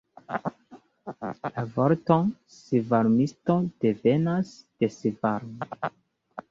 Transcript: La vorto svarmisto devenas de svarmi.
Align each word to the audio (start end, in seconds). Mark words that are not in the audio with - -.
La 1.57 1.65
vorto 1.75 2.17
svarmisto 2.57 3.59
devenas 3.87 4.57
de 4.83 4.93
svarmi. 4.99 5.93